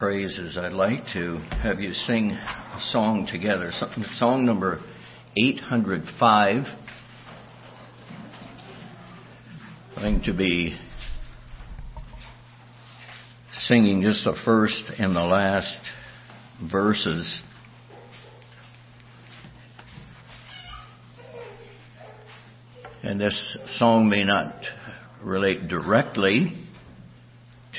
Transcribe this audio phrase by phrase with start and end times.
[0.00, 3.70] praises, I'd like to have you sing a song together.
[4.16, 4.80] Song number
[5.36, 6.64] 805.
[9.96, 10.76] I'm going to be
[13.60, 15.78] singing just the first and the last
[16.72, 17.40] verses.
[23.04, 24.56] And this song may not
[25.22, 26.63] relate directly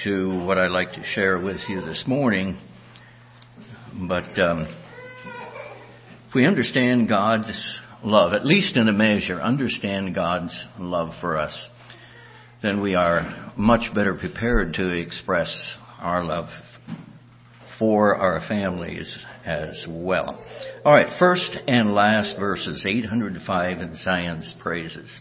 [0.05, 2.59] to what I'd like to share with you this morning.
[4.07, 4.68] But um,
[6.27, 11.69] if we understand God's love, at least in a measure, understand God's love for us,
[12.61, 15.65] then we are much better prepared to express
[15.97, 16.49] our love
[17.79, 19.11] for our families
[19.43, 20.39] as well.
[20.85, 25.19] All right, first and last verses, 805 in Zion's praises.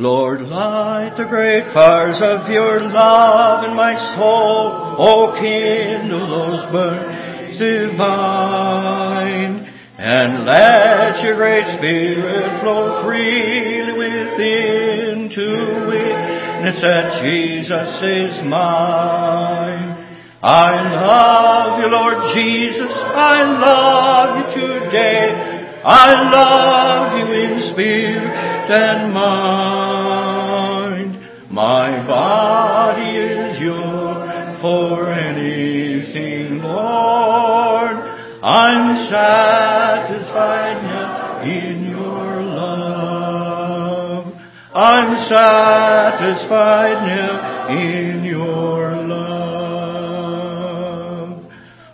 [0.00, 4.96] Lord, light the great fires of your love in my soul.
[4.96, 9.60] Oh, kindle those burns divine.
[10.00, 15.48] And let your great spirit flow freely within to
[15.92, 20.00] witness that Jesus is mine.
[20.40, 22.88] I love you, Lord Jesus.
[22.88, 25.76] I love you today.
[25.84, 29.69] I love you in spirit and mind.
[38.42, 44.32] I'm satisfied now in your love.
[44.72, 49.60] I'm satisfied now in your love.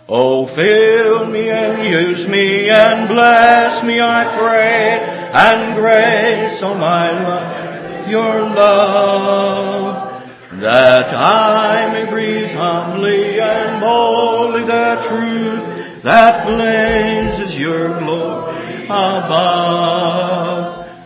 [0.07, 5.03] Oh, fill me and use me and bless me, I pray,
[5.35, 10.23] and grace on my life, your love,
[10.61, 15.66] that I may breathe humbly and boldly the truth
[16.07, 20.07] that blazes your glory above.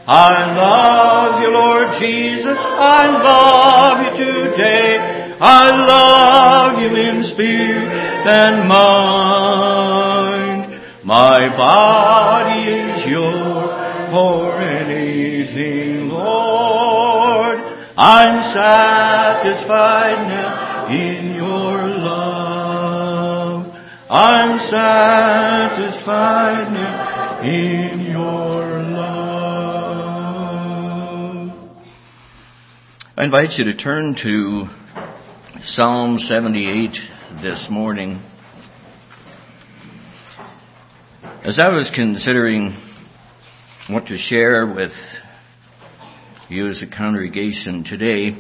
[0.06, 2.58] I love you, Lord Jesus.
[2.62, 4.14] I love you
[4.54, 5.02] today.
[5.42, 7.90] I love you in spirit
[8.30, 9.82] and mind.
[11.04, 13.74] My body is yours
[14.14, 17.58] for anything, Lord.
[17.98, 20.51] I'm satisfied now
[24.14, 26.04] I'm satisfied
[26.74, 29.22] now in your love.
[33.16, 34.66] I invite you to turn to
[35.64, 36.92] Psalm 78
[37.42, 38.22] this morning.
[41.46, 42.76] As I was considering
[43.90, 44.92] what to share with
[46.50, 48.36] you as a congregation today,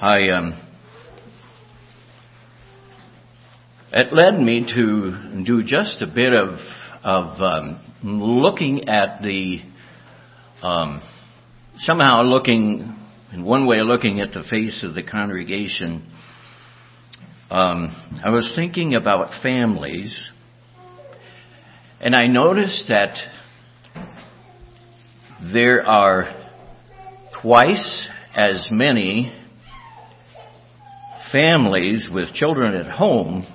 [0.00, 0.65] I um,
[3.98, 6.58] it led me to do just a bit of
[7.02, 9.62] of um, looking at the
[10.62, 11.00] um,
[11.76, 12.94] somehow looking
[13.32, 16.06] in one way looking at the face of the congregation.
[17.48, 20.30] Um, I was thinking about families,
[21.98, 23.16] and I noticed that
[25.54, 26.50] there are
[27.40, 29.32] twice as many
[31.32, 33.46] families with children at home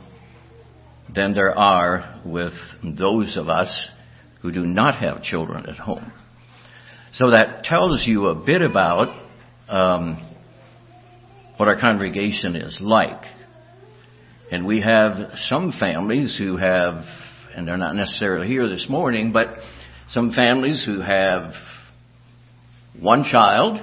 [1.13, 3.89] than there are with those of us
[4.41, 6.11] who do not have children at home.
[7.13, 9.09] So that tells you a bit about
[9.67, 10.35] um,
[11.57, 13.23] what our congregation is like.
[14.51, 17.03] And we have some families who have,
[17.55, 19.47] and they're not necessarily here this morning, but
[20.07, 21.53] some families who have
[22.99, 23.79] one child,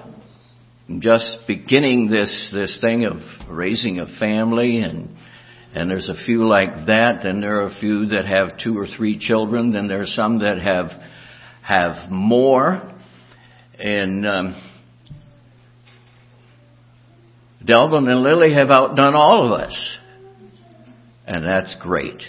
[0.99, 3.17] just beginning this, this thing of
[3.49, 5.09] raising a family and
[5.75, 7.21] and there's a few like that.
[7.25, 9.73] Then there are a few that have two or three children.
[9.73, 10.91] Then there are some that have
[11.63, 12.95] have more.
[13.79, 14.63] And um,
[17.65, 19.99] Delvin and Lily have outdone all of us,
[21.27, 22.23] and that's great.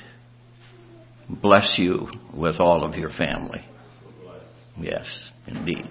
[1.29, 3.63] Bless you with all of your family.
[4.79, 5.05] Yes,
[5.47, 5.87] indeed.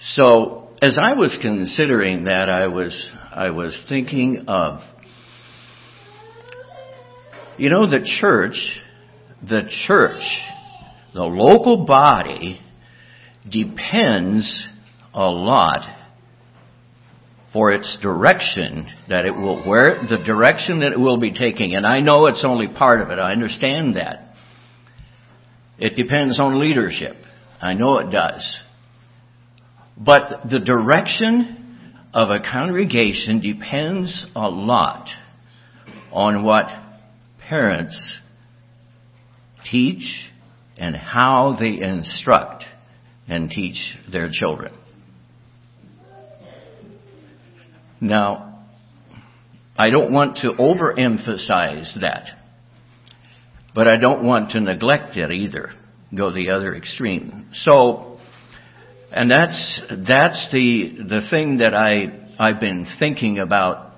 [0.00, 4.80] So, as I was considering that, I was I was thinking of
[7.58, 8.56] you know, the church,
[9.46, 10.22] the church,
[11.14, 12.60] the local body
[13.48, 14.68] depends
[15.14, 15.98] a lot
[17.52, 21.74] for its direction that it will, where, the direction that it will be taking.
[21.74, 23.18] And I know it's only part of it.
[23.18, 24.34] I understand that.
[25.78, 27.16] It depends on leadership.
[27.60, 28.62] I know it does.
[29.98, 35.08] But the direction of a congregation depends a lot
[36.10, 36.68] on what
[37.48, 38.20] parents
[39.70, 40.30] teach
[40.76, 42.64] and how they instruct
[43.28, 43.76] and teach
[44.10, 44.72] their children.
[48.00, 48.66] Now,
[49.76, 52.26] I don't want to overemphasize that,
[53.74, 55.70] but I don't want to neglect it either,
[56.14, 57.48] go the other extreme.
[57.52, 58.18] So,
[59.12, 63.92] and that's, that's the, the thing that I, I've been thinking about.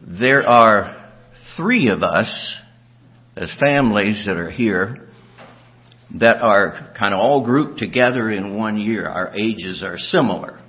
[0.00, 1.01] There are
[1.56, 2.58] three of us
[3.36, 5.08] as families that are here
[6.20, 9.06] that are kind of all grouped together in one year.
[9.06, 10.60] Our ages are similar.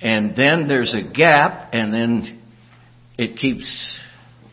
[0.00, 2.42] And then there's a gap and then
[3.18, 3.98] it keeps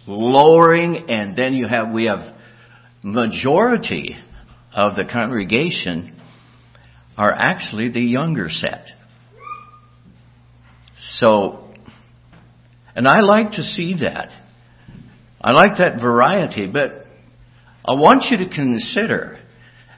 [0.06, 2.36] lowering and then you have, we have
[3.01, 4.16] majority
[4.74, 6.19] of the congregation
[7.18, 8.86] are actually the younger set.
[11.00, 11.74] So,
[12.95, 14.30] and I like to see that.
[15.42, 17.06] I like that variety, but
[17.86, 19.39] I want you to consider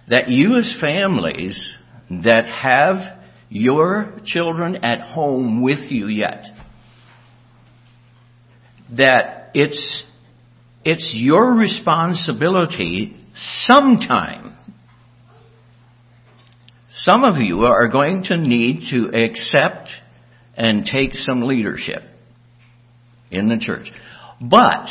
[0.09, 1.73] that you as families
[2.09, 3.19] that have
[3.49, 6.43] your children at home with you yet,
[8.97, 10.03] that it's,
[10.83, 14.55] it's your responsibility sometime.
[16.91, 19.89] Some of you are going to need to accept
[20.55, 22.01] and take some leadership
[23.31, 23.91] in the church.
[24.41, 24.87] But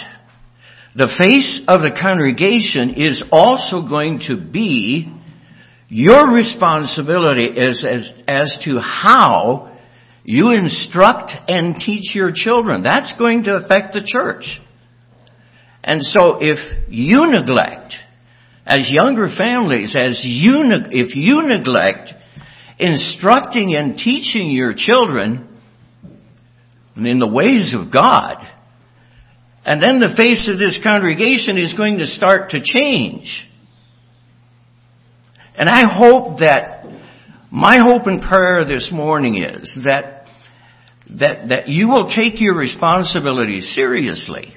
[0.95, 5.13] the face of the congregation is also going to be
[5.89, 9.77] your responsibility as, as, as to how
[10.25, 12.83] you instruct and teach your children.
[12.83, 14.61] That's going to affect the church.
[15.83, 16.59] And so if
[16.89, 17.95] you neglect,
[18.67, 22.11] as younger families, as you, if you neglect
[22.79, 25.49] instructing and teaching your children
[26.97, 28.37] in the ways of God,
[29.65, 33.47] and then the face of this congregation is going to start to change.
[35.57, 36.85] And I hope that
[37.51, 40.25] my hope and prayer this morning is that
[41.19, 44.55] that that you will take your responsibility seriously.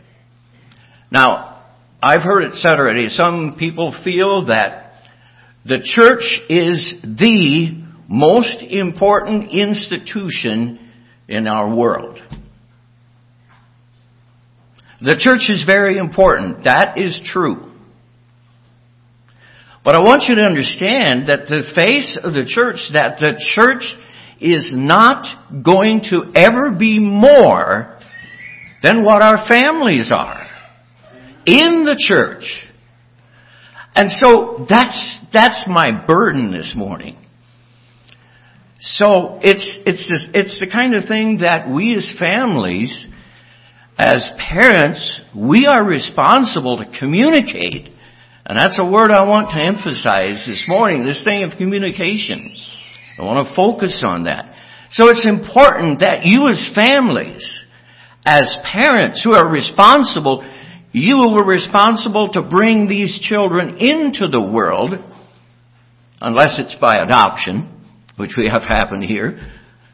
[1.10, 1.64] Now,
[2.04, 4.94] I've heard it said already, some people feel that
[5.66, 10.92] the church is the most important institution
[11.28, 12.20] in our world.
[15.02, 16.66] The church is very important.
[16.66, 17.72] That is true.
[19.84, 23.84] But I want you to understand that the face of the church, that the church
[24.40, 25.26] is not
[25.64, 27.98] going to ever be more
[28.84, 30.48] than what our families are
[31.46, 32.44] in the church.
[33.96, 37.18] And so that's, that's my burden this morning.
[38.80, 43.06] So it's, it's, it's the kind of thing that we as families,
[44.02, 47.90] as parents, we are responsible to communicate
[48.46, 52.54] and that's a word I want to emphasize this morning, this thing of communication.
[53.18, 54.54] I want to focus on that.
[54.92, 57.48] So it's important that you as families,
[58.26, 60.44] as parents who are responsible,
[60.92, 64.96] you were responsible to bring these children into the world,
[66.20, 67.70] unless it's by adoption,
[68.18, 69.40] which we have happened here,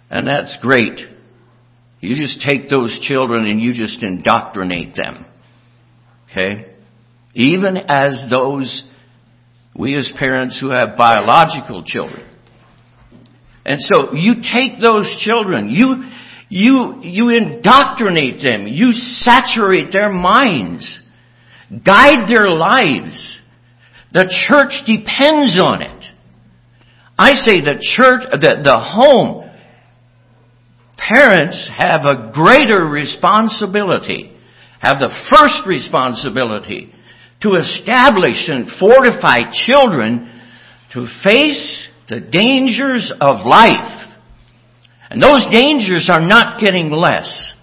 [0.09, 0.99] and that's great.
[1.99, 5.25] You just take those children and you just indoctrinate them.
[6.31, 6.77] Okay?
[7.37, 8.83] even as those,
[9.75, 12.27] we as parents who have biological children.
[13.63, 16.05] And so you take those children, you,
[16.49, 20.99] you, you indoctrinate them, you saturate their minds,
[21.85, 23.39] guide their lives.
[24.13, 26.05] The church depends on it.
[27.19, 29.46] I say the church, the, the home,
[30.97, 34.35] parents have a greater responsibility,
[34.81, 36.93] have the first responsibility
[37.41, 40.33] to establish and fortify children
[40.93, 44.07] to face the dangers of life.
[45.09, 47.53] And those dangers are not getting less.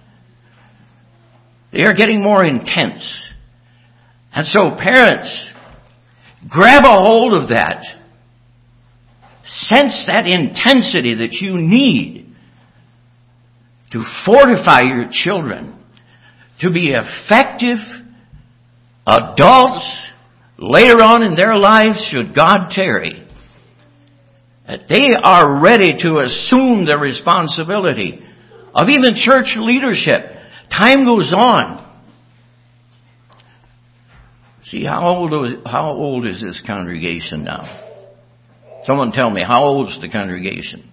[1.72, 3.28] They are getting more intense.
[4.32, 5.50] And so parents,
[6.48, 7.82] grab a hold of that.
[9.44, 12.23] Sense that intensity that you need
[13.94, 15.80] to fortify your children
[16.58, 17.78] to be effective
[19.06, 20.10] adults
[20.58, 23.24] later on in their lives, should God tarry,
[24.66, 28.18] that they are ready to assume the responsibility
[28.74, 30.22] of even church leadership.
[30.76, 31.80] Time goes on.
[34.64, 37.82] See, how old, how old is this congregation now?
[38.86, 40.90] Someone tell me, how old is the congregation?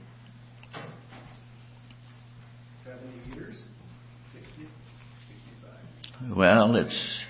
[6.42, 7.24] Well, it's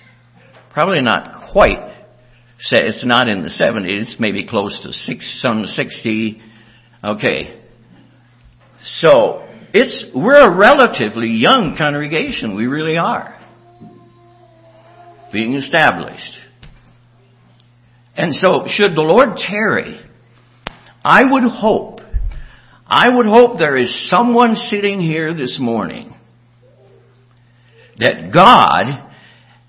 [0.72, 2.06] probably not quite.
[2.70, 4.00] It's not in the 70s.
[4.00, 6.40] It's maybe close to six, some 60.
[7.04, 7.60] Okay.
[8.80, 12.56] So, it's, we're a relatively young congregation.
[12.56, 13.38] We really are.
[15.30, 16.32] Being established.
[18.16, 20.00] And so, should the Lord tarry,
[21.04, 22.00] I would hope,
[22.86, 26.14] I would hope there is someone sitting here this morning
[28.02, 29.10] that God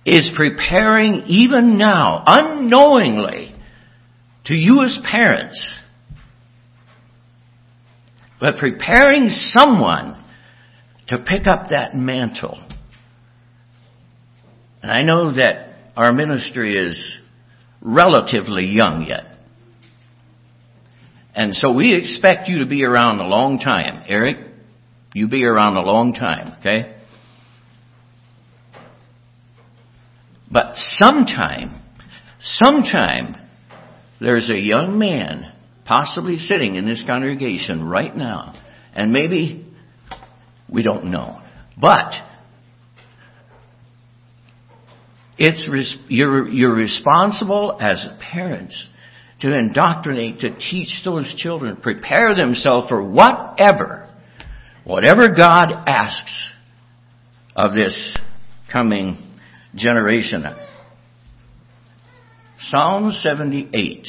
[0.05, 3.55] is preparing even now, unknowingly,
[4.45, 5.75] to you as parents,
[8.39, 10.21] but preparing someone
[11.07, 12.61] to pick up that mantle.
[14.81, 17.19] And I know that our ministry is
[17.81, 19.25] relatively young yet.
[21.35, 24.03] And so we expect you to be around a long time.
[24.07, 24.37] Eric,
[25.13, 26.92] you be around a long time, okay?
[30.53, 31.81] But sometime,
[32.39, 33.35] sometime,
[34.21, 35.51] there's a young man
[35.83, 38.53] possibly sitting in this congregation right now,
[38.93, 39.65] and maybe
[40.71, 41.41] we don't know.
[41.75, 42.13] But
[45.39, 45.67] it's
[46.07, 48.89] you're, you're responsible as parents
[49.41, 54.07] to indoctrinate, to teach those children, prepare themselves for whatever,
[54.83, 56.47] whatever God asks
[57.55, 58.15] of this
[58.71, 59.32] coming
[59.75, 60.43] generation.
[62.59, 64.07] Psalm 78.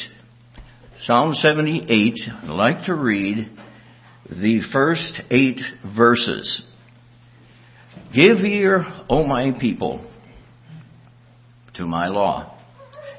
[1.01, 3.51] Psalm 78, I'd like to read
[4.31, 5.61] the first eight
[5.97, 6.63] verses.
[8.15, 10.09] Give ear, O my people,
[11.75, 12.59] to my law.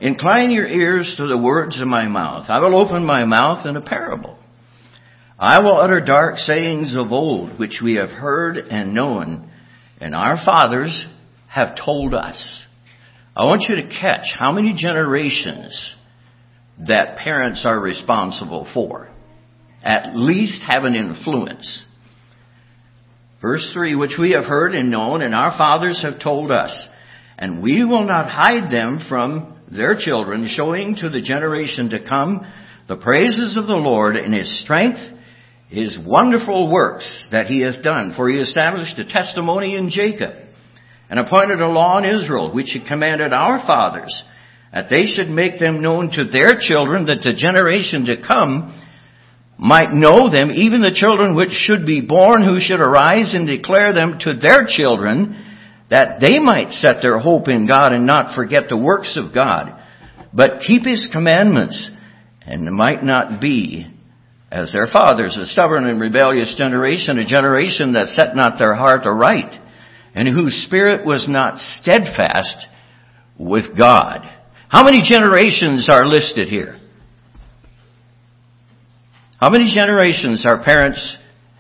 [0.02, 2.46] Incline your ears to the words of my mouth.
[2.50, 4.38] I will open my mouth in a parable.
[5.38, 9.50] I will utter dark sayings of old, which we have heard and known,
[10.00, 11.06] and our fathers
[11.56, 12.66] have told us.
[13.34, 15.96] I want you to catch how many generations
[16.86, 19.08] that parents are responsible for.
[19.82, 21.82] At least have an influence.
[23.42, 26.90] Verse 3, which we have heard and known, and our fathers have told us,
[27.38, 32.46] and we will not hide them from their children, showing to the generation to come
[32.90, 35.00] the praises of the Lord in his strength,
[35.70, 38.12] his wonderful works that he has done.
[38.14, 40.45] For he established a testimony in Jacob
[41.10, 44.24] and appointed a law in Israel, which he commanded our fathers,
[44.74, 48.84] that they should make them known to their children, that the generation to come
[49.58, 53.94] might know them, even the children which should be born, who should arise and declare
[53.94, 55.42] them to their children,
[55.90, 59.82] that they might set their hope in God and not forget the works of God,
[60.34, 61.90] but keep His commandments,
[62.42, 63.88] and might not be
[64.52, 69.06] as their fathers, a stubborn and rebellious generation, a generation that set not their heart
[69.06, 69.62] aright
[70.16, 72.66] and whose spirit was not steadfast
[73.38, 74.22] with God.
[74.70, 76.76] How many generations are listed here?
[79.40, 81.18] How many generations our parents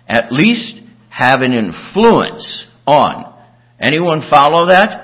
[0.07, 3.33] at least have an influence on?
[3.79, 5.03] Anyone follow that?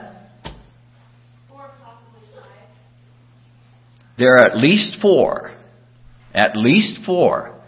[4.18, 5.52] There are at least four.
[6.34, 7.60] At least four.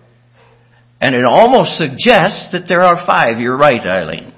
[1.01, 3.39] And it almost suggests that there are five.
[3.39, 4.32] You're right, Eileen.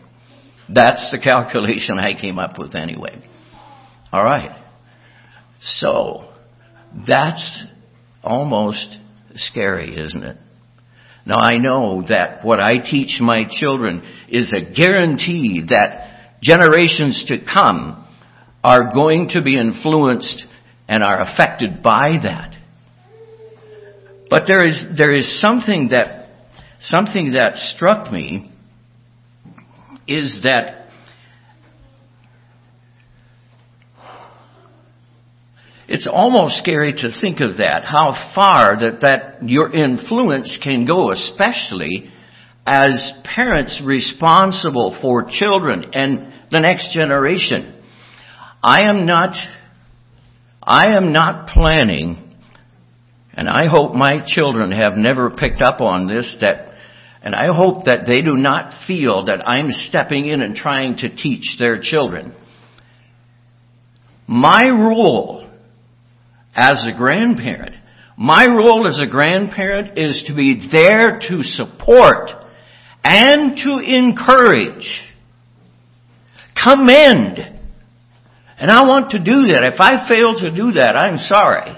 [0.74, 3.22] That's the calculation I came up with anyway.
[4.12, 4.62] All right.
[5.62, 6.30] So,
[7.08, 7.64] that's
[8.24, 8.98] almost
[9.36, 10.38] scary, isn't it?
[11.26, 17.38] Now I know that what I teach my children is a guarantee that generations to
[17.52, 18.06] come
[18.64, 20.46] are going to be influenced
[20.88, 22.56] and are affected by that.
[24.30, 26.30] But there is, there is something that,
[26.80, 28.52] something that struck me
[30.08, 30.88] is that
[35.88, 41.12] it's almost scary to think of that, how far that, that your influence can go,
[41.12, 42.12] especially
[42.66, 47.84] as parents responsible for children and the next generation.
[48.64, 49.36] I am not,
[50.64, 52.36] I am not planning,
[53.34, 56.65] and I hope my children have never picked up on this, that
[57.26, 61.10] and I hope that they do not feel that I'm stepping in and trying to
[61.10, 62.36] teach their children.
[64.28, 65.50] My role
[66.56, 67.76] as a grandparent,
[68.16, 72.30] my role as a grandparent is to be there to support
[73.04, 74.88] and to encourage,
[76.64, 77.40] commend.
[78.60, 79.72] And I want to do that.
[79.74, 81.76] If I fail to do that, I'm sorry.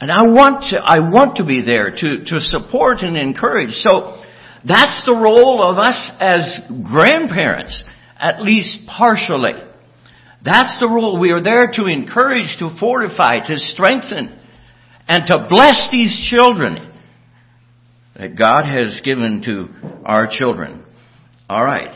[0.00, 3.70] And I want to, I want to be there to, to support and encourage.
[3.70, 4.22] So
[4.66, 6.58] that's the role of us as
[6.90, 7.84] grandparents,
[8.18, 9.52] at least partially.
[10.42, 11.20] That's the role.
[11.20, 14.40] We are there to encourage, to fortify, to strengthen,
[15.06, 16.90] and to bless these children
[18.16, 20.84] that God has given to our children.
[21.48, 21.94] Alright.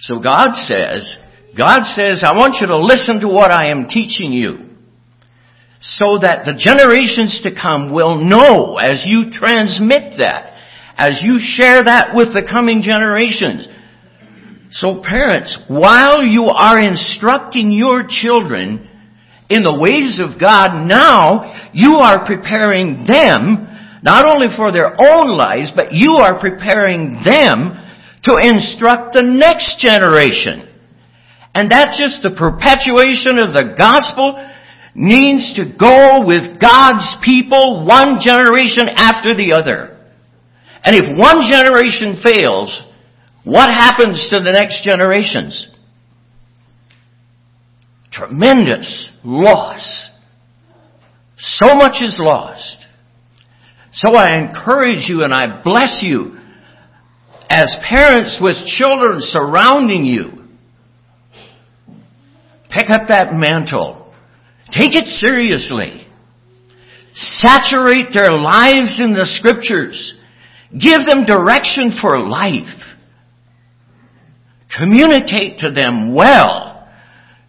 [0.00, 1.16] So God says,
[1.56, 4.65] God says, I want you to listen to what I am teaching you
[5.80, 10.56] so that the generations to come will know as you transmit that,
[10.96, 13.68] as you share that with the coming generations.
[14.70, 18.88] So parents, while you are instructing your children
[19.48, 23.68] in the ways of God, now you are preparing them
[24.02, 27.74] not only for their own lives, but you are preparing them
[28.24, 30.68] to instruct the next generation.
[31.54, 34.36] And that's just the perpetuation of the gospel
[34.96, 39.92] means to go with God's people one generation after the other.
[40.82, 42.82] And if one generation fails,
[43.44, 45.68] what happens to the next generations?
[48.10, 50.10] Tremendous loss.
[51.36, 52.86] So much is lost.
[53.92, 56.38] So I encourage you and I bless you
[57.50, 60.32] as parents with children surrounding you.
[62.70, 64.05] Pick up that mantle
[64.72, 66.06] Take it seriously.
[67.14, 70.14] Saturate their lives in the scriptures.
[70.72, 72.82] Give them direction for life.
[74.76, 76.88] Communicate to them well.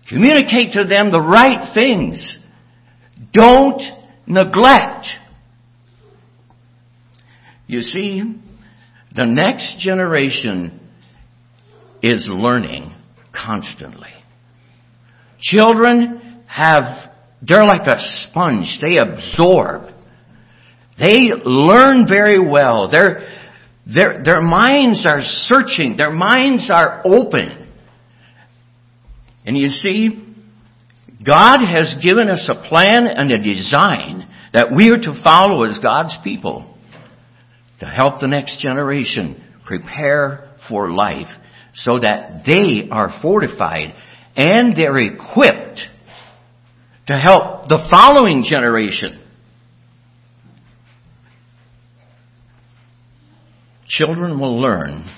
[0.08, 2.38] Communicate to them the right things.
[3.34, 3.82] Don't
[4.26, 5.08] neglect.
[7.66, 8.24] You see,
[9.14, 10.80] the next generation
[12.02, 12.94] is learning
[13.34, 14.14] constantly.
[15.42, 17.07] Children have
[17.42, 18.80] they're like a sponge.
[18.82, 19.94] They absorb.
[21.00, 22.90] They learn very well.
[22.90, 23.28] Their,
[23.86, 25.96] their, their minds are searching.
[25.98, 27.68] Their minds are open.
[29.46, 30.24] And you see,
[31.26, 35.80] God has given us a plan and a design that we are to follow as
[35.80, 36.76] God's people
[37.80, 41.28] to help the next generation prepare for life
[41.74, 43.94] so that they are fortified
[44.36, 45.82] and they're equipped
[47.08, 49.24] to help the following generation.
[53.88, 55.10] Children will learn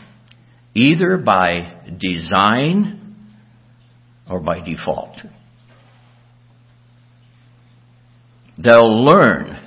[0.76, 3.16] either by design
[4.30, 5.18] or by default.
[8.62, 9.60] They'll learn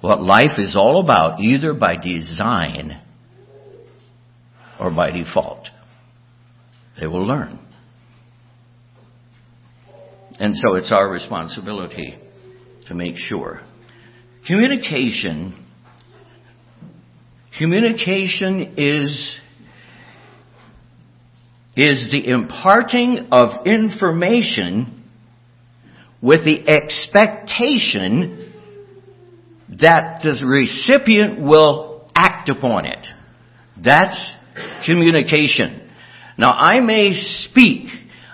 [0.00, 3.00] what life is all about either by design
[4.80, 5.68] or by default.
[7.00, 7.60] They will learn.
[10.42, 12.18] And so it's our responsibility
[12.88, 13.60] to make sure.
[14.44, 15.54] Communication,
[17.56, 19.38] communication is,
[21.76, 25.04] is the imparting of information
[26.20, 28.52] with the expectation
[29.80, 33.06] that the recipient will act upon it.
[33.80, 34.34] That's
[34.84, 35.88] communication.
[36.36, 37.86] Now I may speak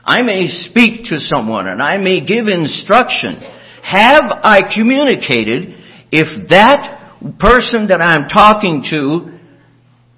[0.09, 3.41] I may speak to someone and I may give instruction.
[3.83, 5.75] Have I communicated
[6.11, 9.39] if that person that I'm talking to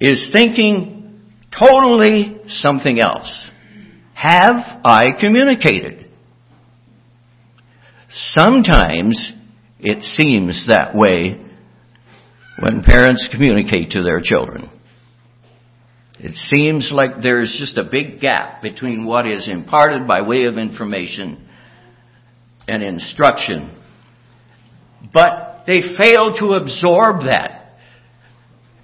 [0.01, 3.51] is thinking totally something else?
[4.15, 6.07] Have I communicated?
[8.11, 9.33] Sometimes
[9.81, 11.41] it seems that way
[12.61, 14.71] when parents communicate to their children.
[16.23, 20.59] It seems like there's just a big gap between what is imparted by way of
[20.59, 21.47] information
[22.69, 23.75] and instruction.
[25.15, 27.79] But they fail to absorb that.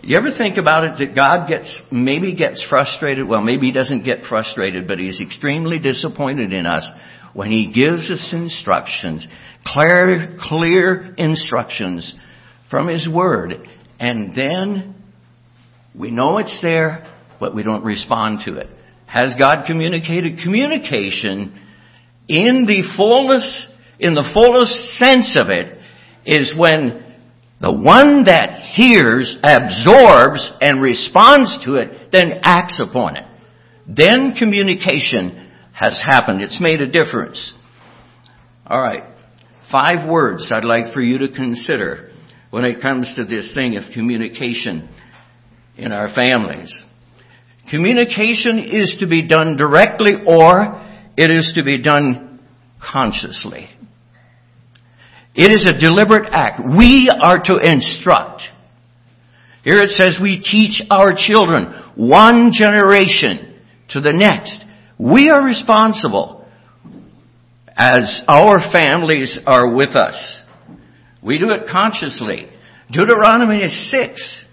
[0.03, 3.29] You ever think about it that God gets, maybe gets frustrated?
[3.29, 6.89] Well, maybe he doesn't get frustrated, but he's extremely disappointed in us
[7.35, 9.27] when he gives us instructions,
[9.67, 12.15] clear, clear instructions
[12.71, 13.57] from his word.
[14.01, 14.95] And then
[15.95, 18.69] we know it's there, but we don't respond to it.
[19.07, 20.39] Has God communicated?
[20.43, 21.63] Communication
[22.29, 23.67] in the fullness,
[23.99, 25.79] in the fullest sense of it,
[26.25, 27.05] is when
[27.61, 33.25] the one that hears, absorbs, and responds to it, then acts upon it.
[33.87, 36.43] Then communication has happened.
[36.43, 37.53] It's made a difference.
[38.69, 39.05] Alright.
[39.71, 42.11] Five words I'd like for you to consider
[42.51, 44.89] when it comes to this thing of communication
[45.77, 46.79] in our families.
[47.71, 50.83] Communication is to be done directly or
[51.17, 52.41] it is to be done
[52.81, 53.69] consciously.
[55.35, 56.61] It is a deliberate act.
[56.65, 58.43] We are to instruct.
[59.65, 64.65] Here it says we teach our children one generation to the next.
[64.99, 66.47] We are responsible
[67.77, 70.41] as our families are with us.
[71.23, 72.49] We do it consciously.
[72.91, 74.45] Deuteronomy 6.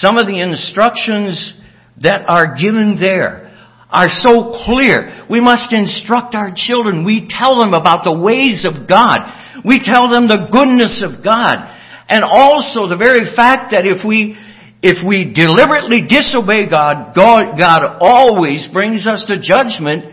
[0.00, 1.54] Some of the instructions
[2.02, 3.46] that are given there
[3.88, 5.24] are so clear.
[5.30, 7.04] We must instruct our children.
[7.04, 9.18] We tell them about the ways of God.
[9.64, 11.64] We tell them the goodness of God.
[12.08, 14.36] And also the very fact that if we,
[14.82, 20.12] if we deliberately disobey God, God, God always brings us to judgment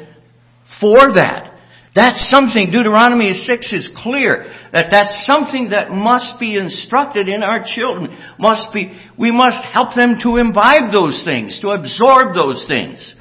[0.80, 1.53] for that.
[1.95, 7.63] That's something, Deuteronomy 6 is clear, that that's something that must be instructed in our
[7.63, 8.17] children.
[8.39, 13.15] Must be, we must help them to imbibe those things, to absorb those things.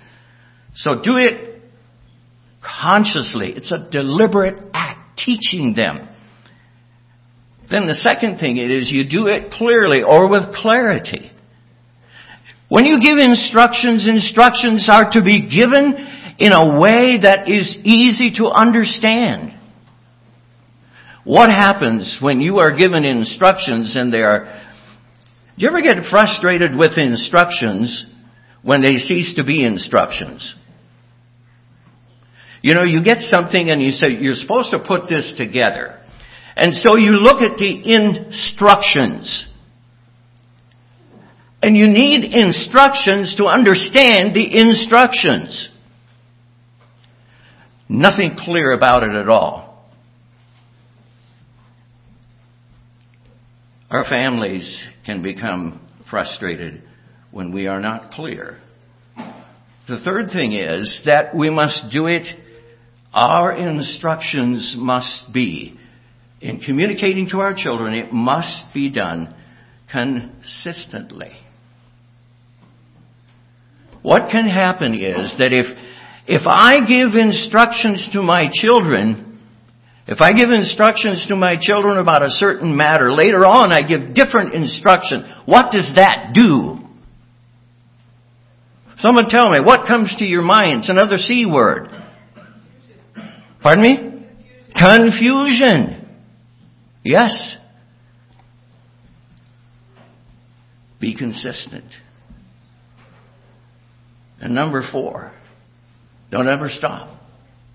[0.74, 1.60] So do it
[2.62, 3.52] consciously.
[3.54, 6.08] It's a deliberate act, teaching them.
[7.70, 11.30] Then the second thing it is you do it clearly or with clarity.
[12.68, 16.11] When you give instructions, instructions are to be given
[16.42, 19.56] in a way that is easy to understand.
[21.22, 24.46] What happens when you are given instructions and they are,
[25.56, 28.04] do you ever get frustrated with instructions
[28.60, 30.56] when they cease to be instructions?
[32.60, 36.00] You know, you get something and you say, you're supposed to put this together.
[36.56, 39.46] And so you look at the instructions.
[41.62, 45.68] And you need instructions to understand the instructions.
[47.94, 49.86] Nothing clear about it at all.
[53.90, 56.82] Our families can become frustrated
[57.32, 58.58] when we are not clear.
[59.88, 62.26] The third thing is that we must do it
[63.12, 65.78] our instructions must be,
[66.40, 69.34] in communicating to our children, it must be done
[69.90, 71.32] consistently.
[74.00, 75.66] What can happen is that if,
[76.26, 79.40] if I give instructions to my children,
[80.06, 84.14] if I give instructions to my children about a certain matter, later on I give
[84.14, 86.78] different instruction, what does that do?
[88.98, 90.80] Someone tell me, what comes to your mind?
[90.80, 91.88] It's another C word.
[93.60, 94.26] Pardon me?
[94.78, 96.08] Confusion.
[97.04, 97.56] Yes.
[101.00, 101.90] Be consistent.
[104.40, 105.32] And number four,
[106.32, 107.20] don't ever stop.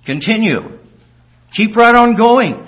[0.05, 0.79] Continue.
[1.53, 2.67] Keep right on going.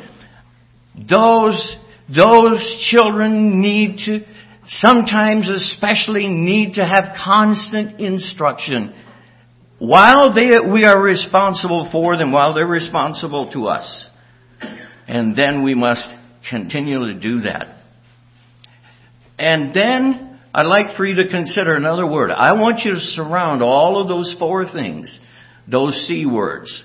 [1.10, 1.78] Those,
[2.16, 4.26] those children need to,
[4.68, 8.94] sometimes especially need to have constant instruction
[9.80, 14.08] while they, we are responsible for them, while they're responsible to us.
[15.08, 16.08] And then we must
[16.50, 17.78] continually do that.
[19.40, 22.30] And then I'd like for you to consider another word.
[22.32, 25.18] I want you to surround all of those four things,
[25.70, 26.84] those C words.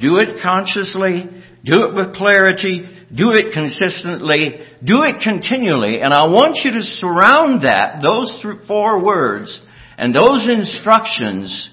[0.00, 1.24] Do it consciously,
[1.64, 2.84] do it with clarity,
[3.14, 9.02] do it consistently, do it continually, and I want you to surround that, those four
[9.02, 9.60] words,
[9.96, 11.70] and those instructions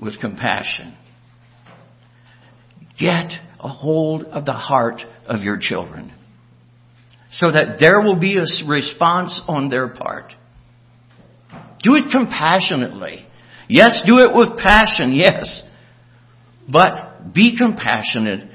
[0.00, 0.96] with compassion.
[2.98, 6.12] Get a hold of the heart of your children
[7.30, 10.32] so that there will be a response on their part.
[11.82, 13.26] Do it compassionately.
[13.68, 15.62] Yes, do it with passion, yes.
[16.70, 18.48] But be compassionate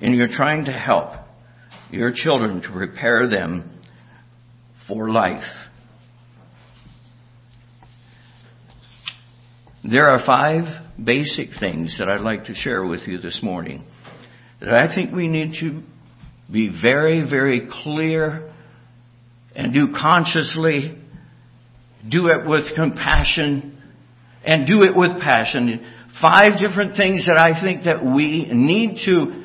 [0.00, 1.12] in your trying to help
[1.90, 3.80] your children to prepare them
[4.86, 5.44] for life.
[9.82, 10.64] There are five
[11.02, 13.84] basic things that I'd like to share with you this morning
[14.60, 15.82] that I think we need to
[16.52, 18.52] be very, very clear
[19.56, 20.98] and do consciously,
[22.08, 23.79] do it with compassion,
[24.44, 25.84] and do it with passion.
[26.20, 29.44] Five different things that I think that we need to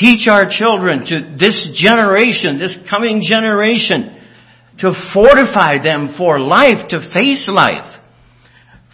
[0.00, 4.16] teach our children to this generation, this coming generation,
[4.78, 7.96] to fortify them for life, to face life.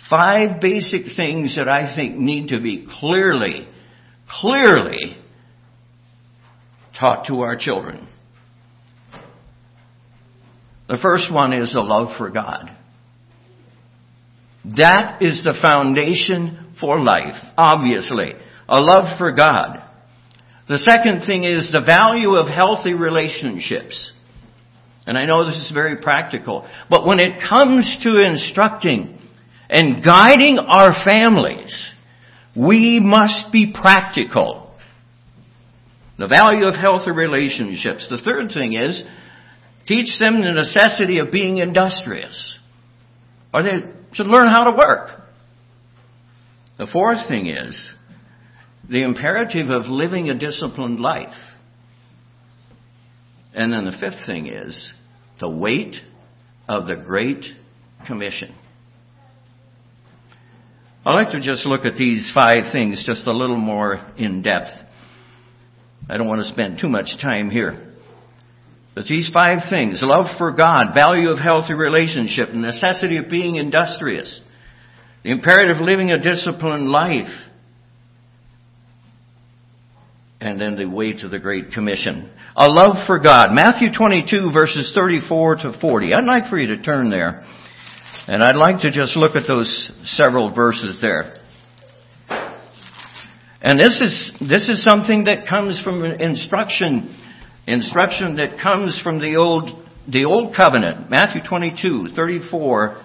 [0.08, 3.66] Five basic things that I think need to be clearly,
[4.40, 5.16] clearly
[6.98, 8.08] taught to our children.
[10.88, 12.70] The first one is a love for God.
[14.74, 18.32] That is the foundation for life, obviously.
[18.68, 19.82] A love for God.
[20.68, 24.12] The second thing is the value of healthy relationships.
[25.06, 29.18] And I know this is very practical, but when it comes to instructing
[29.70, 31.92] and guiding our families,
[32.56, 34.74] we must be practical.
[36.18, 38.08] The value of healthy relationships.
[38.10, 39.04] The third thing is,
[39.86, 42.58] teach them the necessity of being industrious.
[43.54, 43.78] Or they
[44.16, 45.10] should learn how to work.
[46.78, 47.90] The fourth thing is,
[48.88, 51.34] the imperative of living a disciplined life.
[53.54, 54.90] And then the fifth thing is,
[55.38, 55.96] the weight
[56.68, 57.44] of the Great
[58.06, 58.54] Commission.
[61.04, 64.70] I'd like to just look at these five things just a little more in depth.
[66.08, 67.85] I don't want to spend too much time here.
[68.96, 74.40] But these five things, love for God, value of healthy relationship, necessity of being industrious,
[75.22, 77.28] the imperative of living a disciplined life,
[80.40, 82.30] and then the way to the Great Commission.
[82.56, 83.48] A love for God.
[83.52, 86.14] Matthew 22 verses 34 to 40.
[86.14, 87.44] I'd like for you to turn there.
[88.28, 91.34] And I'd like to just look at those several verses there.
[93.60, 97.14] And this is, this is something that comes from instruction,
[97.66, 99.70] instruction that comes from the old,
[100.08, 101.10] the old covenant.
[101.10, 103.02] Matthew 22, 34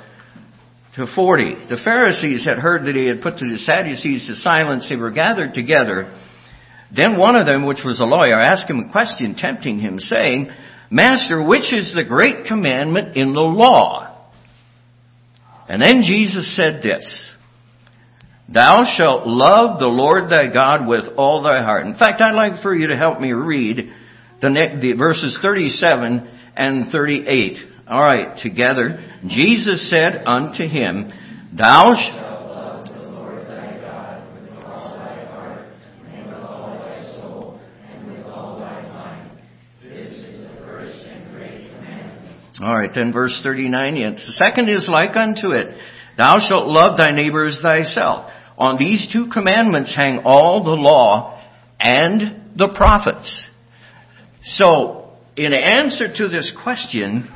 [0.95, 1.55] to 40.
[1.69, 4.89] The Pharisees had heard that he had put to the Sadducees to silence.
[4.89, 6.15] They were gathered together.
[6.95, 10.49] Then one of them, which was a lawyer, asked him a question, tempting him, saying,
[10.89, 14.29] Master, which is the great commandment in the law?
[15.69, 17.29] And then Jesus said this,
[18.53, 21.85] Thou shalt love the Lord thy God with all thy heart.
[21.87, 23.93] In fact, I'd like for you to help me read
[24.41, 27.57] the, the verses 37 and 38.
[27.87, 28.99] Alright, together.
[29.27, 31.11] Jesus said unto him,
[31.57, 32.31] Thou shalt
[42.61, 45.75] All right, then verse 39, the second is like unto it.
[46.15, 48.31] Thou shalt love thy neighbor as thyself.
[48.55, 51.41] On these two commandments hang all the law
[51.79, 53.47] and the prophets.
[54.43, 57.29] So, in answer to this question,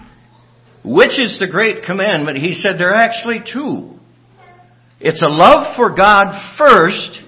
[0.83, 3.91] which is the great commandment, he said there are actually two.
[4.99, 7.21] It's a love for God first,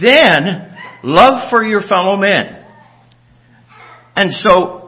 [0.00, 2.64] then love for your fellow men.
[4.14, 4.86] And so,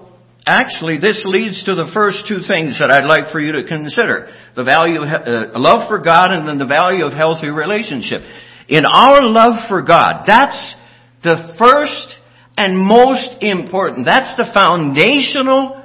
[0.48, 4.32] Actually, this leads to the first two things that I'd like for you to consider.
[4.56, 8.22] The value of uh, love for God and then the value of healthy relationship.
[8.66, 10.74] In our love for God, that's
[11.22, 12.16] the first
[12.58, 14.04] and most important.
[14.04, 15.82] That's the foundational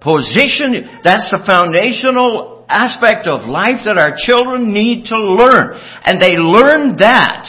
[0.00, 1.00] position.
[1.04, 5.78] That's the foundational aspect of life that our children need to learn.
[6.04, 7.46] And they learn that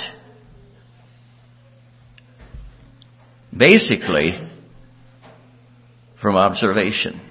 [3.56, 4.40] basically
[6.22, 7.22] from observation.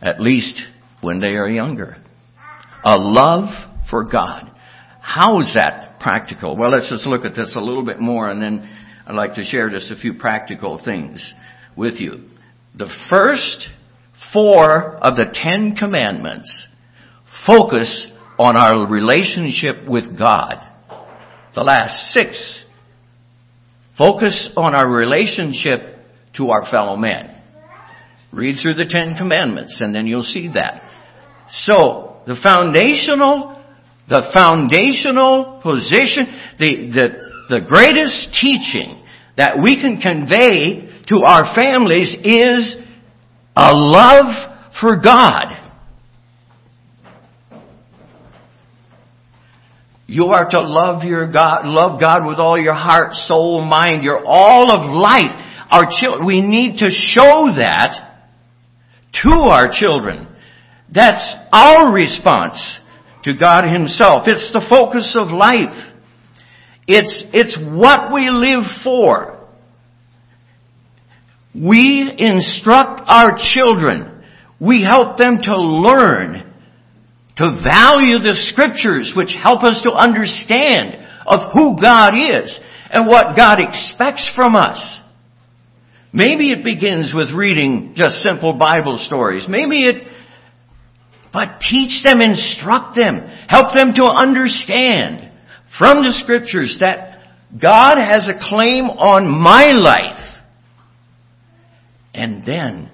[0.00, 0.62] At least
[1.00, 1.96] when they are younger.
[2.84, 3.48] A love
[3.90, 4.50] for God.
[5.00, 6.56] How is that practical?
[6.56, 8.68] Well, let's just look at this a little bit more and then
[9.06, 11.32] I'd like to share just a few practical things
[11.76, 12.28] with you.
[12.74, 13.68] The first
[14.32, 16.66] four of the Ten Commandments
[17.46, 20.54] focus on our relationship with God.
[21.54, 22.64] The last six
[23.96, 25.80] focus on our relationship
[26.36, 27.32] to our fellow men.
[28.32, 30.82] Read through the Ten Commandments and then you'll see that.
[31.50, 33.62] So, the foundational,
[34.08, 36.26] the foundational position,
[36.58, 39.02] the, the, the greatest teaching
[39.36, 42.76] that we can convey to our families is
[43.54, 45.66] a love for God.
[50.06, 54.24] You are to love your God, love God with all your heart, soul, mind, your
[54.24, 55.42] all of life.
[55.70, 58.20] Our children, we need to show that
[59.24, 60.28] to our children.
[60.92, 62.78] That's our response
[63.24, 64.22] to God Himself.
[64.26, 65.94] It's the focus of life.
[66.86, 69.36] It's, it's what we live for.
[71.54, 74.22] We instruct our children.
[74.60, 76.52] We help them to learn,
[77.36, 80.94] to value the scriptures which help us to understand
[81.26, 82.58] of who God is
[82.90, 85.00] and what God expects from us.
[86.12, 89.46] Maybe it begins with reading just simple Bible stories.
[89.48, 90.06] Maybe it,
[91.32, 95.25] but teach them, instruct them, help them to understand
[95.78, 97.18] from the scriptures that
[97.60, 100.22] God has a claim on my life.
[102.14, 102.90] And then,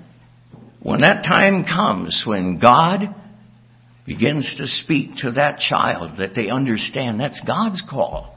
[0.83, 3.14] when that time comes, when God
[4.05, 8.37] begins to speak to that child, that they understand that's God's call.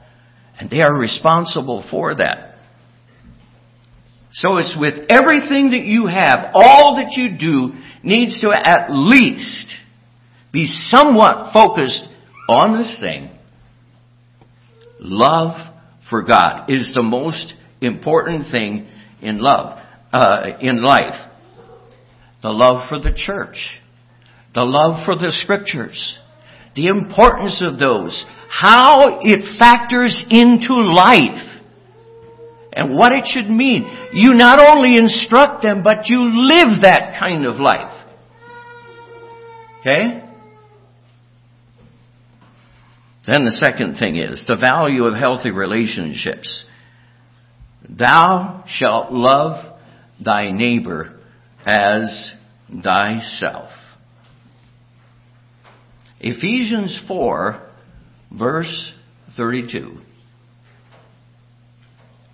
[0.58, 2.54] And they are responsible for that.
[4.32, 9.74] So it's with everything that you have, all that you do needs to at least
[10.52, 12.08] be somewhat focused
[12.48, 13.35] on this thing.
[15.08, 15.72] Love
[16.10, 18.88] for God is the most important thing
[19.22, 19.78] in love,
[20.12, 21.14] uh, in life.
[22.42, 23.56] The love for the church.
[24.52, 26.18] The love for the scriptures.
[26.74, 28.24] The importance of those.
[28.50, 31.62] How it factors into life.
[32.72, 33.84] And what it should mean.
[34.12, 37.92] You not only instruct them, but you live that kind of life.
[39.80, 40.25] Okay?
[43.26, 46.64] Then the second thing is the value of healthy relationships.
[47.88, 49.78] Thou shalt love
[50.24, 51.18] thy neighbor
[51.66, 52.32] as
[52.82, 53.70] thyself.
[56.20, 57.62] Ephesians 4
[58.32, 58.94] verse
[59.36, 59.98] 32.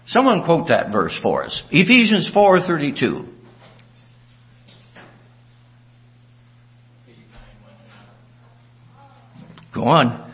[0.07, 1.63] Someone quote that verse for us.
[1.71, 3.29] Ephesians 4:32.
[9.75, 10.32] Go on.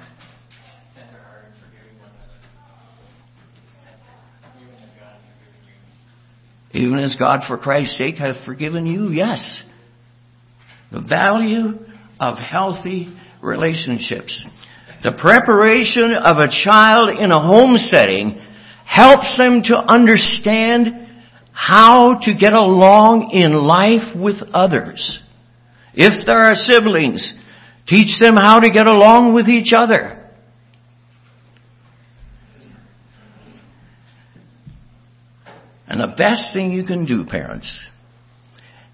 [6.72, 9.62] Even as God for Christ's sake hath forgiven you, yes.
[10.92, 11.78] The value
[12.20, 14.44] of healthy relationships.
[15.02, 18.40] The preparation of a child in a home setting
[18.84, 21.06] helps them to understand
[21.52, 25.20] how to get along in life with others.
[25.94, 27.34] If there are siblings,
[27.86, 30.17] teach them how to get along with each other.
[35.98, 37.80] And the best thing you can do, parents,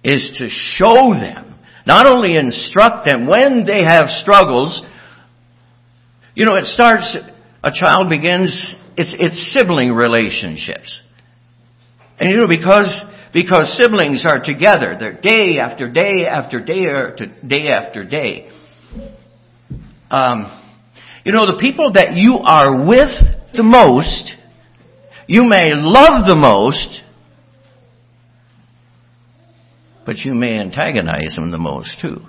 [0.02, 1.54] is to show them,
[1.86, 4.82] not only instruct them when they have struggles.
[6.34, 7.14] You know, it starts,
[7.62, 10.98] a child begins, it's, it's sibling relationships.
[12.18, 17.26] And you know, because, because siblings are together, they're day after day after day after
[17.26, 18.50] day after day.
[20.10, 20.62] Um,
[21.22, 23.10] you know, the people that you are with
[23.52, 24.32] the most
[25.26, 27.00] you may love the most,
[30.04, 32.20] but you may antagonize them the most too.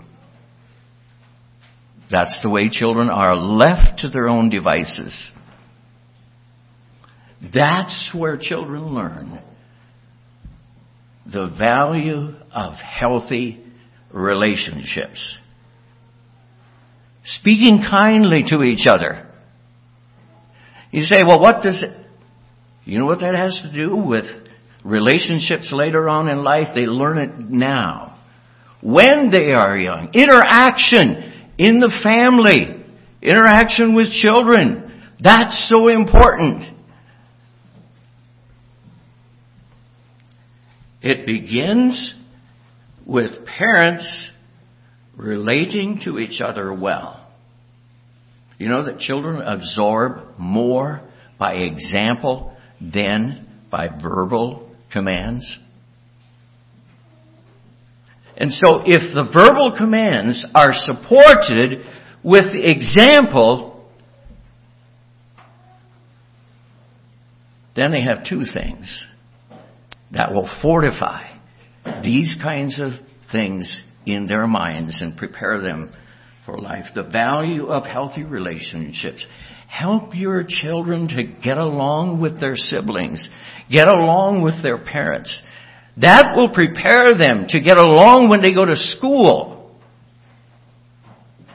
[2.09, 5.31] That's the way children are left to their own devices.
[7.53, 9.41] That's where children learn
[11.25, 13.63] the value of healthy
[14.11, 15.37] relationships.
[17.25, 19.27] Speaking kindly to each other.
[20.91, 21.83] You say, well, what does
[22.85, 24.25] you know what that has to do with
[24.83, 26.69] relationships later on in life?
[26.75, 28.23] They learn it now.
[28.81, 30.11] When they are young.
[30.13, 32.85] Interaction in the family.
[33.23, 35.01] Interaction with children.
[35.19, 36.63] That's so important.
[41.01, 42.13] It begins
[43.05, 44.31] with parents
[45.17, 47.27] relating to each other well.
[48.59, 51.01] You know that children absorb more
[51.39, 52.54] by example
[52.93, 55.59] then by verbal commands.
[58.37, 61.85] And so if the verbal commands are supported
[62.23, 63.89] with the example,
[67.75, 69.05] then they have two things
[70.11, 71.35] that will fortify
[72.03, 72.91] these kinds of
[73.31, 75.93] things in their minds and prepare them
[76.45, 76.85] for life.
[76.93, 79.25] The value of healthy relationships.
[79.67, 83.27] Help your children to get along with their siblings,
[83.69, 85.41] get along with their parents.
[85.97, 89.75] That will prepare them to get along when they go to school.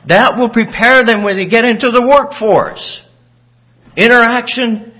[0.08, 3.00] That will prepare them when they get into the workforce.
[3.96, 4.92] Interaction,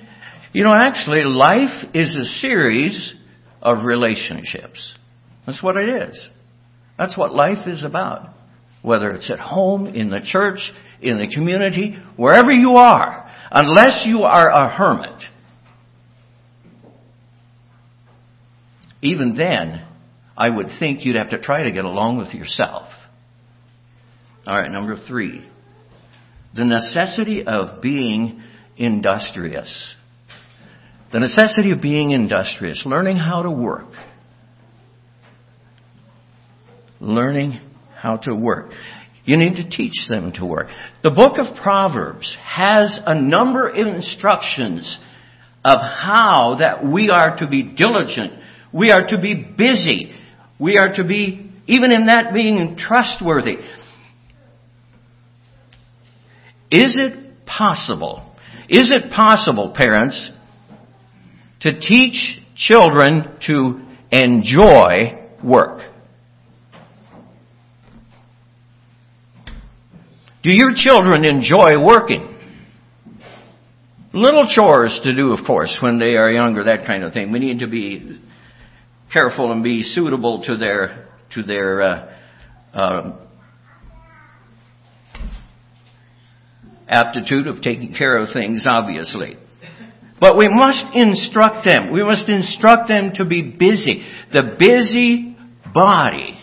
[0.53, 3.15] you know, actually life is a series
[3.63, 4.89] of relationships.
[5.47, 6.29] That's what it is.
[6.99, 8.35] That's what life is about.
[8.83, 10.59] Whether it's at home, in the church,
[11.03, 15.23] in the community, wherever you are, unless you are a hermit.
[19.03, 19.87] Even then,
[20.37, 22.89] I would think you'd have to try to get along with yourself.
[24.47, 25.47] Alright, number three.
[26.55, 28.43] The necessity of being
[28.77, 29.95] industrious.
[31.13, 32.83] The necessity of being industrious.
[32.85, 33.93] Learning how to work.
[37.01, 37.61] Learning
[37.97, 38.71] how to work.
[39.31, 40.67] You need to teach them to work.
[41.05, 44.99] The book of Proverbs has a number of instructions
[45.65, 48.33] of how that we are to be diligent.
[48.75, 50.13] We are to be busy.
[50.59, 53.59] We are to be, even in that being trustworthy.
[56.73, 58.35] Is it possible?
[58.69, 60.29] Is it possible, parents,
[61.61, 65.90] to teach children to enjoy work?
[70.43, 72.31] Do your children enjoy working?
[74.13, 77.33] little chores to do, of course, when they are younger, that kind of thing.
[77.33, 78.21] We need to be
[79.13, 82.15] careful and be suitable to their to their uh,
[82.75, 83.17] uh,
[86.89, 89.37] aptitude of taking care of things, obviously.
[90.21, 91.93] But we must instruct them.
[91.93, 94.05] We must instruct them to be busy.
[94.33, 95.37] The busy
[95.73, 96.39] body.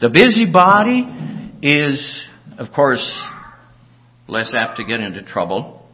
[0.00, 2.24] The busy body is,
[2.58, 3.04] of course,
[4.28, 5.86] less apt to get into trouble.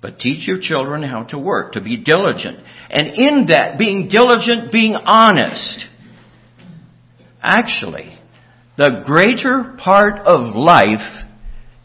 [0.00, 2.58] But teach your children how to work, to be diligent.
[2.90, 5.86] And in that, being diligent, being honest.
[7.40, 8.18] Actually,
[8.76, 11.24] the greater part of life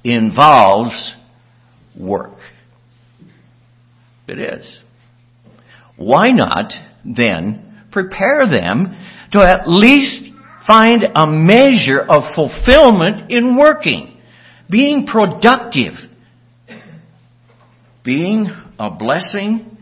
[0.03, 1.15] involves
[1.99, 2.37] work.
[4.27, 4.79] It is.
[5.95, 6.73] Why not
[7.05, 8.95] then prepare them
[9.31, 10.26] to at least
[10.67, 14.19] find a measure of fulfillment in working,
[14.69, 15.93] being productive,
[18.03, 18.47] being
[18.77, 19.77] a blessing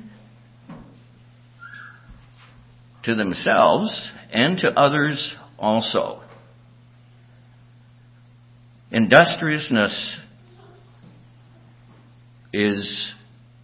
[3.03, 6.21] to themselves and to others also.
[8.91, 10.19] Industriousness
[12.53, 13.13] is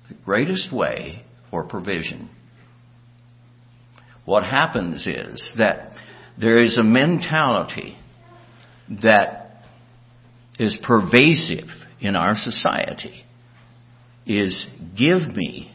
[0.09, 2.30] the greatest way for provision.
[4.26, 5.91] What happens is that
[6.39, 7.97] there is a mentality
[9.03, 9.63] that
[10.59, 11.67] is pervasive
[11.99, 13.23] in our society
[14.25, 14.65] is
[14.97, 15.71] give me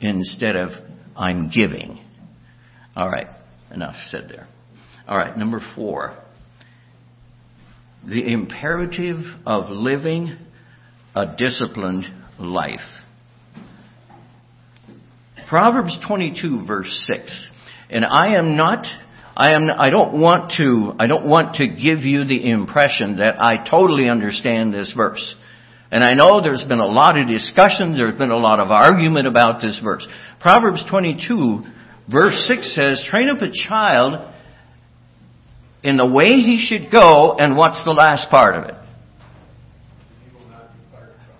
[0.00, 0.70] instead of
[1.16, 2.00] I'm giving.
[2.94, 3.28] All right,
[3.72, 4.48] enough said there.
[5.06, 6.16] All right, number four.
[8.06, 10.36] The imperative of living
[11.14, 12.04] a disciplined
[12.38, 12.80] life.
[15.48, 17.50] Proverbs 22 verse 6.
[17.88, 18.84] And I am not,
[19.36, 23.40] I am, I don't want to, I don't want to give you the impression that
[23.40, 25.34] I totally understand this verse.
[25.90, 29.26] And I know there's been a lot of discussion, there's been a lot of argument
[29.26, 30.06] about this verse.
[30.40, 31.60] Proverbs 22
[32.10, 34.32] verse 6 says, train up a child
[35.82, 38.74] in the way he should go, and what's the last part of it?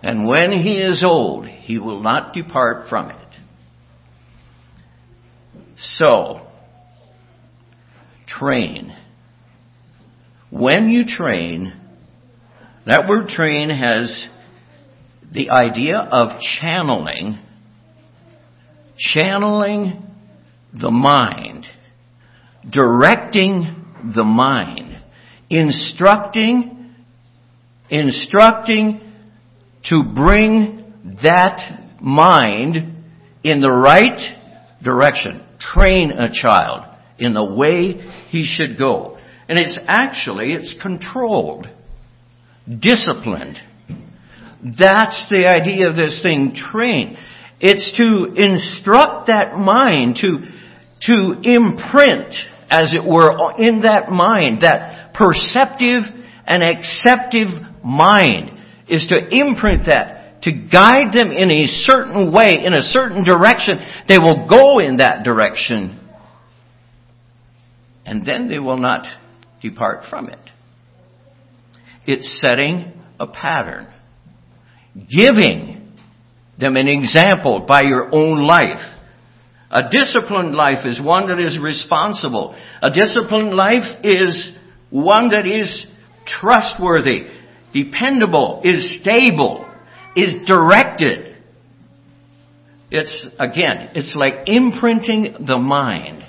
[0.02, 3.16] And when he is old, he will not depart from it.
[5.78, 6.45] So,
[8.26, 8.94] train.
[10.50, 11.72] When you train,
[12.86, 14.28] that word train has
[15.32, 17.38] the idea of channeling,
[18.96, 20.02] channeling
[20.72, 21.66] the mind,
[22.70, 25.02] directing the mind,
[25.50, 26.94] instructing,
[27.90, 29.00] instructing
[29.84, 31.58] to bring that
[32.00, 32.76] mind
[33.42, 34.18] in the right
[34.82, 35.42] direction.
[35.58, 37.94] Train a child in the way
[38.28, 39.18] he should go.
[39.48, 41.68] And it's actually, it's controlled,
[42.66, 43.56] disciplined.
[44.78, 47.16] That's the idea of this thing, train.
[47.60, 50.38] It's to instruct that mind, to,
[51.02, 52.34] to imprint,
[52.68, 56.02] as it were, in that mind, that perceptive
[56.46, 57.48] and acceptive
[57.84, 58.58] mind
[58.88, 63.78] is to imprint that, to guide them in a certain way, in a certain direction.
[64.08, 66.00] They will go in that direction.
[68.06, 69.06] And then they will not
[69.60, 70.38] depart from it.
[72.06, 73.88] It's setting a pattern.
[74.94, 75.92] Giving
[76.58, 78.80] them an example by your own life.
[79.70, 82.56] A disciplined life is one that is responsible.
[82.80, 84.54] A disciplined life is
[84.90, 85.86] one that is
[86.24, 87.26] trustworthy
[87.72, 89.70] dependable, is stable,
[90.14, 91.36] is directed.
[92.90, 96.25] It's, again, it's like imprinting the mind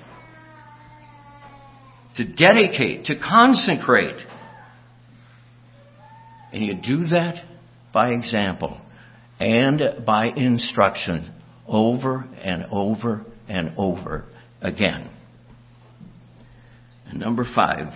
[2.18, 4.18] to dedicate, to consecrate.
[6.52, 7.36] And you do that
[7.94, 8.82] by example
[9.40, 11.34] and by instruction
[11.68, 14.26] over and over and over
[14.62, 15.10] again.
[17.08, 17.94] And number five,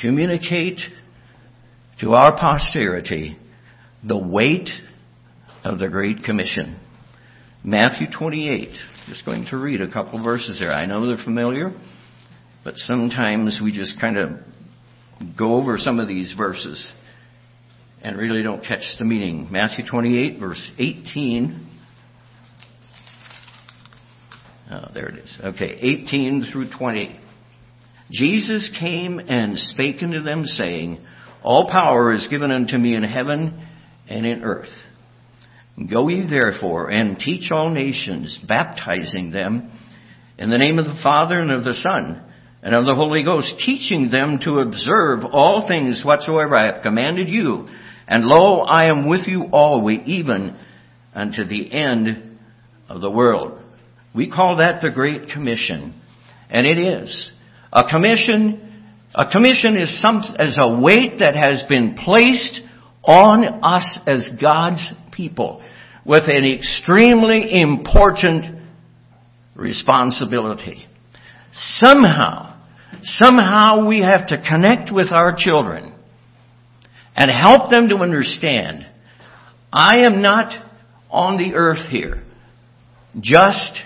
[0.00, 0.80] communicate
[2.00, 3.38] to our posterity
[4.06, 4.70] the weight
[5.62, 6.78] of the Great Commission.
[7.66, 8.68] Matthew 28.
[9.08, 10.70] Just going to read a couple verses there.
[10.70, 11.72] I know they're familiar,
[12.62, 14.30] but sometimes we just kind of
[15.38, 16.92] go over some of these verses
[18.02, 19.48] and really don't catch the meaning.
[19.50, 21.70] Matthew 28, verse 18.
[24.70, 25.38] Oh, there it is.
[25.42, 27.18] Okay, 18 through 20.
[28.12, 31.02] Jesus came and spake unto them, saying,
[31.42, 33.66] All power is given unto me in heaven
[34.06, 34.68] and in earth.
[35.90, 39.72] Go ye therefore and teach all nations, baptizing them
[40.38, 42.22] in the name of the Father and of the Son
[42.62, 47.28] and of the Holy Ghost, teaching them to observe all things whatsoever I have commanded
[47.28, 47.66] you.
[48.06, 50.56] And lo, I am with you always, even
[51.14, 52.38] unto the end
[52.88, 53.60] of the world.
[54.14, 56.00] We call that the Great Commission.
[56.48, 57.30] And it is.
[57.72, 62.60] A commission, a commission is some, as a weight that has been placed
[63.02, 65.62] on us as God's people
[66.04, 68.62] with an extremely important
[69.54, 70.86] responsibility.
[71.52, 72.60] Somehow,
[73.02, 75.94] somehow we have to connect with our children
[77.16, 78.86] and help them to understand
[79.72, 80.52] I am not
[81.10, 82.22] on the earth here
[83.20, 83.80] just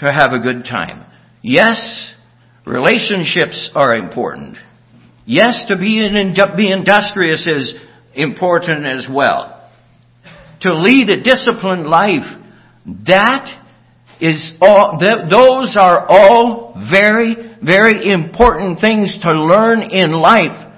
[0.00, 1.04] to have a good time.
[1.42, 2.14] Yes,
[2.66, 4.56] relationships are important.
[5.26, 6.06] Yes, to be,
[6.56, 7.74] be industrious is
[8.14, 9.53] important as well.
[10.64, 12.26] To lead a disciplined life,
[13.06, 13.48] that
[14.20, 20.72] is all, th- those are all very, very important things to learn in life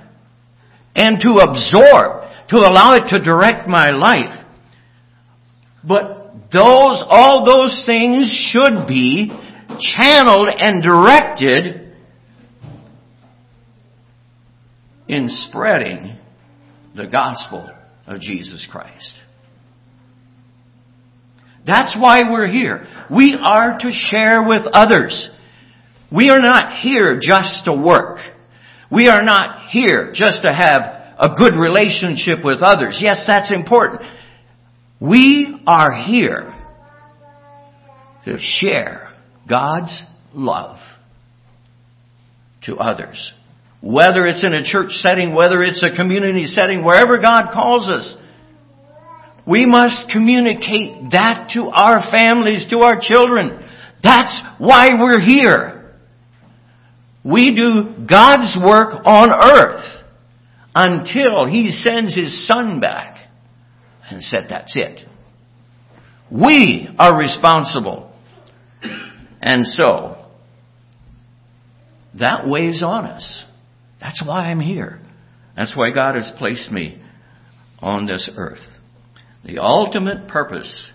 [0.95, 4.45] and to absorb, to allow it to direct my life.
[5.87, 9.31] But those, all those things should be
[9.79, 11.95] channeled and directed
[15.07, 16.19] in spreading
[16.97, 17.71] the gospel
[18.07, 19.13] of Jesus Christ.
[21.67, 22.87] That's why we're here.
[23.11, 25.31] We are to share with others.
[26.13, 28.19] We are not here just to work.
[28.91, 30.83] We are not here just to have
[31.19, 33.01] a good relationship with others.
[33.03, 34.03] Yes, that's important.
[35.01, 36.55] We are here
[38.27, 39.13] to share
[39.49, 40.79] God's love
[42.63, 43.33] to others.
[43.83, 48.17] Whether it's in a church setting, whether it's a community setting, wherever God calls us,
[49.47, 53.63] we must communicate that to our families, to our children.
[54.03, 55.95] That's why we're here.
[57.25, 59.85] We do God's work on earth
[60.75, 63.29] until He sends His Son back
[64.11, 65.09] and said, that's it.
[66.31, 68.13] We are responsible.
[69.41, 70.25] And so,
[72.19, 73.45] that weighs on us.
[74.01, 75.01] That's why I'm here.
[75.57, 77.01] That's why God has placed me
[77.81, 78.59] on this earth.
[79.47, 80.91] The ultimate purpose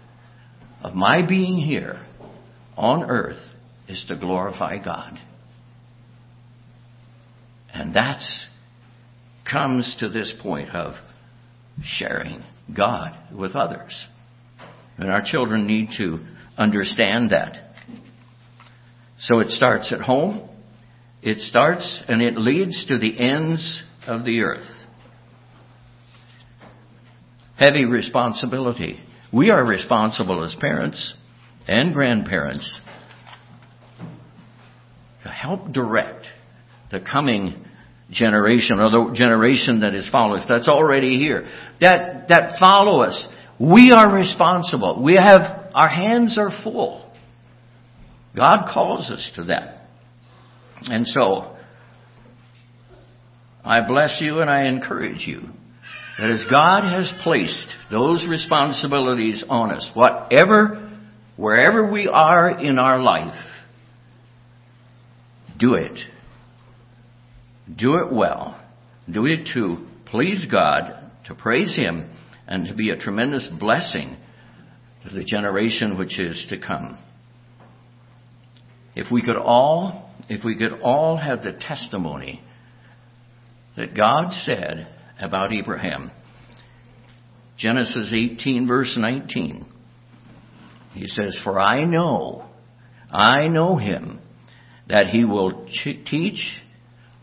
[0.83, 2.05] of my being here
[2.75, 3.39] on earth
[3.87, 5.17] is to glorify God.
[7.73, 8.45] And that's
[9.49, 10.95] comes to this point of
[11.81, 12.43] sharing
[12.75, 14.05] God with others.
[14.97, 16.19] And our children need to
[16.57, 17.73] understand that.
[19.21, 20.49] So it starts at home.
[21.21, 24.80] It starts and it leads to the ends of the earth
[27.61, 28.99] heavy responsibility.
[29.31, 31.13] We are responsible as parents
[31.67, 32.81] and grandparents
[35.21, 36.25] to help direct
[36.89, 37.63] the coming
[38.09, 41.47] generation or the generation that is following us, that's already here,
[41.79, 43.27] that, that follow us.
[43.59, 45.01] We are responsible.
[45.01, 47.13] We have, our hands are full.
[48.35, 49.85] God calls us to that.
[50.81, 51.55] And so,
[53.63, 55.43] I bless you and I encourage you
[56.21, 60.95] that as God has placed those responsibilities on us, whatever,
[61.35, 63.43] wherever we are in our life,
[65.57, 65.97] do it.
[67.75, 68.63] Do it well.
[69.11, 72.11] Do it to please God, to praise Him,
[72.47, 74.15] and to be a tremendous blessing
[75.03, 76.99] to the generation which is to come.
[78.95, 82.43] If we could all, if we could all have the testimony
[83.75, 84.87] that God said
[85.21, 86.11] about Abraham.
[87.57, 89.65] Genesis 18 verse 19.
[90.93, 92.45] He says, For I know,
[93.11, 94.19] I know him,
[94.87, 96.59] that he will ch- teach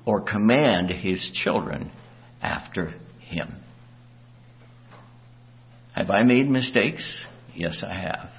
[0.06, 1.90] or command his children
[2.40, 3.56] after him.
[5.94, 7.24] Have I made mistakes?
[7.54, 8.30] Yes, I have.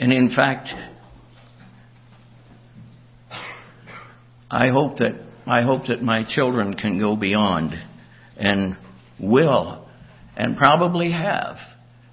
[0.00, 0.68] And in fact,
[4.50, 5.12] I hope that
[5.46, 7.74] I hope that my children can go beyond
[8.36, 8.76] and
[9.20, 9.86] will
[10.36, 11.56] and probably have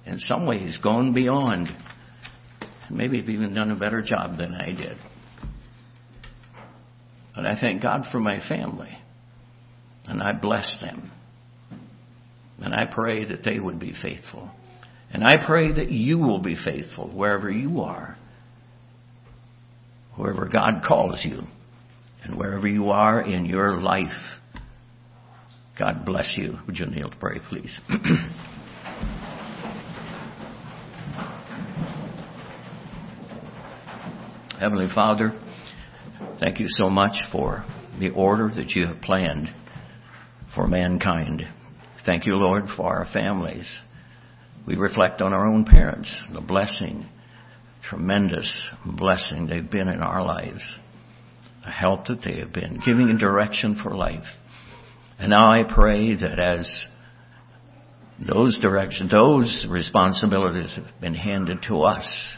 [0.06, 1.68] in some ways gone beyond.
[2.90, 4.98] Maybe have even done a better job than I did.
[7.34, 8.90] But I thank God for my family.
[10.04, 11.10] And I bless them.
[12.58, 14.50] And I pray that they would be faithful.
[15.12, 18.16] And I pray that you will be faithful wherever you are.
[20.16, 21.42] Wherever God calls you.
[22.24, 24.08] And wherever you are in your life.
[25.78, 26.58] God bless you.
[26.66, 27.80] Would you kneel to pray, please?
[34.60, 35.32] Heavenly Father,
[36.38, 37.64] thank you so much for
[37.98, 39.48] the order that you have planned
[40.54, 41.42] for mankind.
[42.04, 43.80] Thank you, Lord, for our families.
[44.66, 47.06] We reflect on our own parents, the blessing,
[47.88, 50.62] tremendous blessing they've been in our lives,
[51.64, 54.26] the help that they have been, giving a direction for life.
[55.18, 56.86] And now I pray that as
[58.18, 62.36] those directions, those responsibilities have been handed to us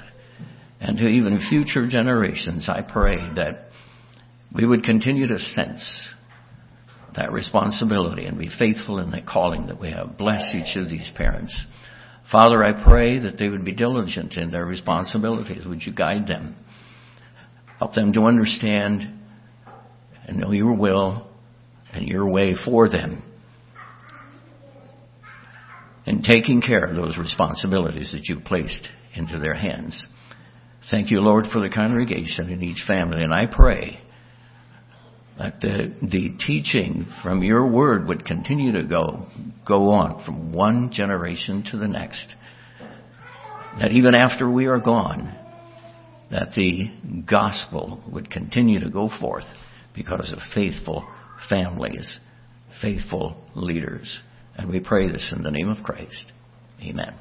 [0.81, 3.69] and to even future generations, I pray that
[4.55, 6.09] we would continue to sense
[7.17, 10.19] that responsibility and be faithful in the calling that we have.
[10.19, 11.59] Bless each of these parents.
[12.31, 15.65] Father, I pray that they would be diligent in their responsibilities.
[15.67, 16.57] Would you guide them?
[17.79, 19.21] Help them to understand
[20.27, 21.29] and know your will
[21.95, 23.23] and your way for them
[26.07, 30.07] And taking care of those responsibilities that you've placed into their hands.
[30.91, 34.01] Thank you, Lord, for the congregation and each family, and I pray
[35.39, 39.27] that the, the teaching from your word would continue to go,
[39.67, 42.35] go on from one generation to the next.
[43.81, 45.35] That even after we are gone,
[46.31, 46.91] that the
[47.29, 49.47] gospel would continue to go forth
[49.95, 51.09] because of faithful
[51.49, 52.19] families,
[52.81, 54.21] faithful leaders.
[54.57, 56.33] And we pray this in the name of Christ.
[56.83, 57.15] Amen.